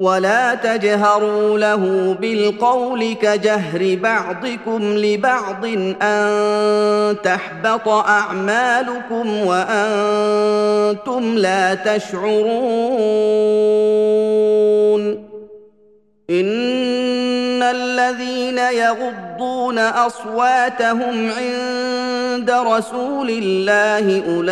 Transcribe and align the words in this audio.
ولا 0.00 0.54
تجهروا 0.54 1.58
له 1.58 2.14
بالقول 2.20 3.12
كجهر 3.12 3.98
بعضكم 4.02 4.82
لبعض 4.82 5.64
ان 6.02 7.16
تحبط 7.22 7.88
اعمالكم 7.88 9.36
وأنتم 9.46 11.34
لا 11.38 11.74
تشعرون 11.74 12.90
الذين 17.70 18.58
يغضون 18.58 19.78
أصواتهم 19.78 21.30
عند 21.30 22.50
رسول 22.50 23.30
الله 23.30 24.22
أولئك 24.36 24.50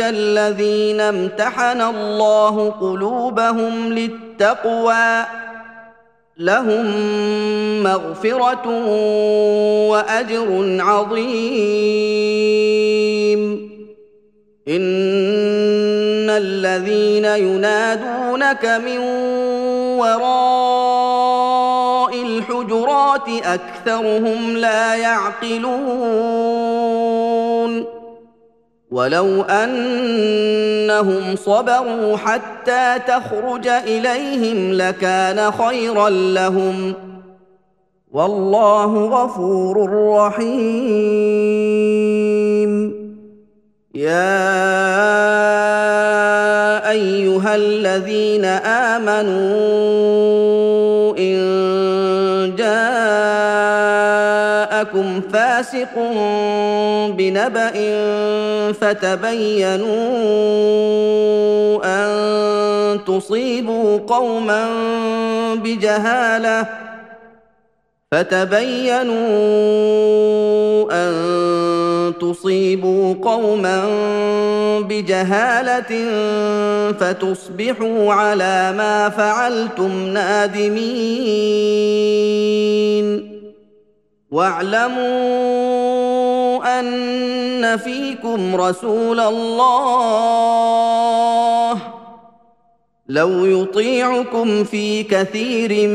الذين 0.00 1.00
امتحن 1.00 1.80
الله 1.80 2.70
قلوبهم 2.70 3.92
للتقوى 3.92 5.24
لهم 6.38 6.86
مغفرة 7.82 8.68
وأجر 9.88 10.76
عظيم. 10.80 12.60
إن 14.68 16.30
الذين 16.30 17.24
ينادونك 17.24 18.64
من 18.64 19.00
وراء 20.00 21.70
الحجرات 22.22 23.28
أكثرهم 23.28 24.56
لا 24.56 24.94
يعقلون 24.94 26.20
ولو 28.90 29.42
أنهم 29.42 31.36
صبروا 31.36 32.16
حتى 32.16 32.98
تخرج 33.06 33.68
إليهم 33.68 34.72
لكان 34.72 35.50
خيرا 35.50 36.10
لهم 36.10 36.94
والله 38.12 39.06
غفور 39.06 39.90
رحيم 40.16 41.50
يا 43.94 45.59
أيها 47.50 47.56
الذين 47.56 48.44
آمنوا 48.94 49.40
إن 51.18 52.54
جاءكم 53.90 55.20
فاسق 55.32 55.94
بنبأ 57.08 57.72
فتبينوا 58.72 59.90
أن 61.84 62.10
تصيبوا 63.04 63.98
قوما 64.06 64.66
بجهالة 65.54 66.79
فتبينوا 68.12 69.20
أن 70.92 71.12
تصيبوا 72.20 73.14
قوما 73.22 73.84
بجهالة 74.80 76.10
فتصبحوا 76.92 78.12
على 78.14 78.74
ما 78.76 79.08
فعلتم 79.08 80.06
نادمين. 80.06 81.50
واعلموا 84.30 85.70
أن 86.80 87.76
فيكم 87.76 88.56
رسول 88.56 89.20
الله. 89.20 89.60
لو 93.10 93.44
يطيعكم 93.44 94.64
في 94.64 95.02
كثير 95.02 95.88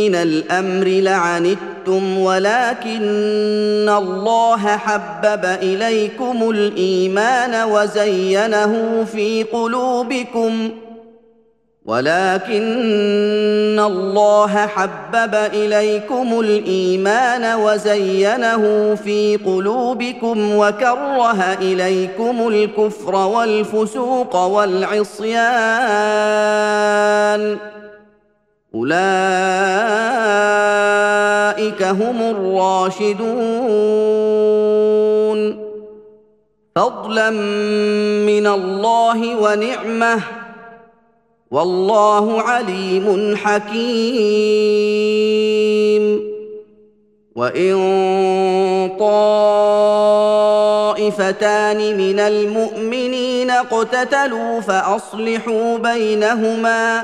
من 0.00 0.14
الأمر 0.14 0.86
لعنتم 0.86 2.18
ولكن 2.18 3.88
الله 3.88 4.76
حبب 4.76 5.44
إليكم 5.44 6.50
الإيمان 6.50 7.68
وزينه 7.70 9.04
في 9.12 9.42
قلوبكم. 9.42 10.70
ولكن 11.84 13.80
الله 13.86 14.66
حبب 14.66 15.34
إليكم 15.34 16.40
الإيمان 16.40 17.58
وزينه 17.60 18.94
في 18.94 19.36
قلوبكم 19.36 20.56
وكره 20.56 21.42
إليكم 21.52 22.48
الكفر 22.48 23.14
والفسوق 23.14 24.36
والعصيان. 24.36 25.32
أولئك 28.74 29.02
هم 31.82 32.22
الراشدون. 32.22 33.22
فضلا 36.76 37.30
من 38.26 38.46
الله 38.46 39.36
ونعمة 39.36 40.20
والله 41.52 42.42
عليم 42.42 43.36
حكيم. 43.36 44.82
وإن 47.36 47.76
طائفتان 50.98 51.96
من 51.96 52.20
المؤمنين 52.20 53.50
اقتتلوا 53.50 54.60
فأصلحوا 54.60 55.78
بينهما 55.78 57.02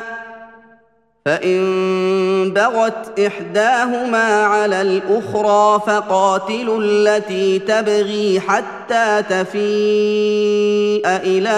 فإن 1.28 2.52
بغت 2.56 3.20
إحداهما 3.20 4.44
على 4.44 4.82
الأخرى 4.82 5.82
فقاتلوا 5.86 6.80
التي 6.82 7.58
تبغي 7.58 8.40
حتى 8.40 9.22
تفيء 9.30 11.02
إلى 11.06 11.48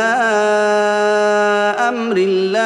أمر 1.88 2.16
الله. 2.16 2.60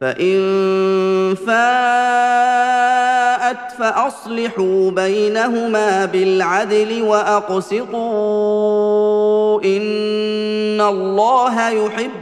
فإن 0.00 0.40
فاءت 1.46 2.52
فأصلحوا 3.78 4.90
بينهما 4.90 6.04
بالعدل 6.04 7.02
وأقسطوا 7.02 8.02
إن 9.64 10.80
الله 10.80 11.68
يحب 11.68 12.21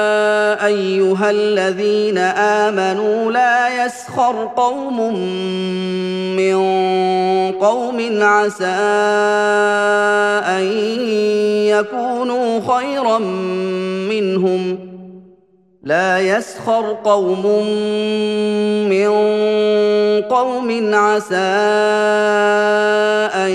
أيها 0.71 1.31
الذين 1.31 2.17
آمنوا 2.17 3.31
لا 3.31 3.85
يسخر 3.85 4.49
قوم 4.55 4.97
من 6.35 6.55
قوم 7.51 7.99
عسى 8.21 8.65
أن 10.57 10.63
يكونوا 11.75 12.59
خيرا 12.71 13.19
منهم. 14.09 14.79
لا 15.83 16.19
يسخر 16.19 16.97
قوم 17.03 17.45
من 18.89 19.11
قوم 20.21 20.69
عسى 20.93 21.35
أن 23.45 23.51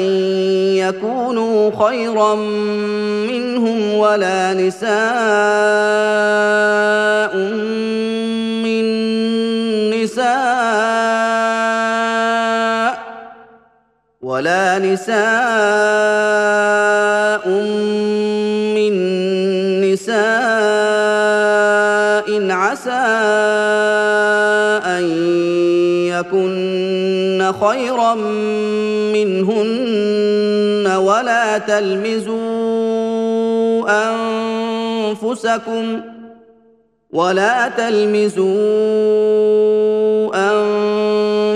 يكونوا 0.83 1.71
خيرا 1.87 2.35
منهم 3.31 3.95
ولا 3.95 4.55
نساء 4.55 4.97
ولا 14.37 14.79
نساء 14.79 15.17
من 18.77 18.93
نساء 19.81 20.17
عسى 22.53 23.07
يكن 26.13 27.53
خيرا 27.61 28.15
منهن 29.17 30.87
ولا 30.97 31.59
تلمزوا 31.59 32.37
أنفسكم 35.09 36.01
ولا 37.13 37.69
تلمزوا 37.69 38.47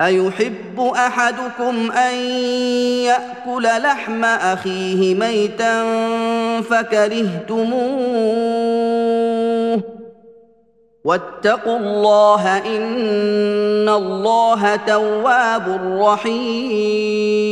أيحب 0.00 0.80
أحدكم 0.80 1.92
أن 1.92 2.14
يأكل 3.04 3.62
لحم 3.62 4.24
أخيه 4.24 5.14
ميتا 5.14 5.84
فكرهتموه؟ 6.60 8.20
واتقوا 11.04 11.78
الله 11.78 12.58
إن 12.58 13.88
الله 13.88 14.76
تواب 14.76 15.80
رحيم. 16.00 17.50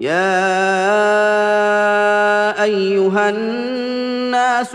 يا 0.00 0.54
أيها 2.62 3.30
الناس 3.30 4.74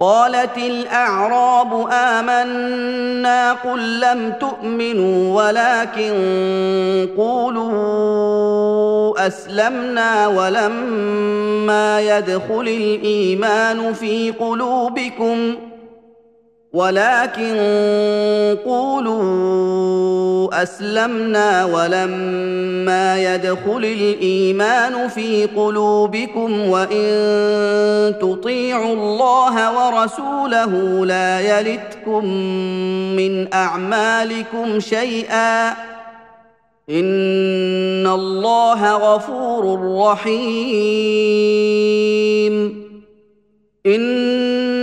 قالت 0.00 0.58
الأعراب 0.58 1.88
آمنا 1.92 3.52
قل 3.52 4.00
لم 4.00 4.32
تؤمنوا 4.40 5.42
ولكن 5.42 6.14
قولوا 7.16 8.46
أسلمنا 9.26 10.26
ولما 10.26 12.00
يدخل 12.00 12.60
الإيمان 12.60 13.92
في 13.92 14.30
قلوبكم 14.30 15.56
ولكن 16.72 17.56
أسلمنا 20.62 21.64
ولما 21.64 23.34
يدخل 23.34 23.84
الإيمان 23.84 25.08
في 25.08 25.46
قلوبكم 25.46 26.68
وإن 26.68 28.14
تطيعوا 28.20 28.94
الله 28.94 29.86
ورسوله 29.86 31.06
لا 31.06 31.40
يلتكم 31.40 32.24
من 33.16 33.54
أعمالكم 33.54 34.80
شيئا. 34.80 35.70
إن 36.90 38.06
الله 38.06 38.92
غفور 38.96 39.96
رحيم. 40.06 41.26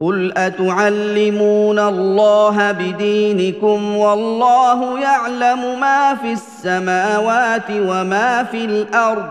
قل 0.00 0.32
اتعلمون 0.36 1.78
الله 1.78 2.72
بدينكم 2.72 3.96
والله 3.96 5.00
يعلم 5.00 5.80
ما 5.80 6.14
في 6.14 6.32
السماوات 6.32 7.70
وما 7.70 8.42
في 8.42 8.64
الأرض 8.64 9.26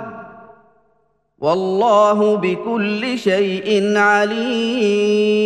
والله 1.39 2.35
بكل 2.37 3.19
شيء 3.19 3.97
عليم 3.97 5.45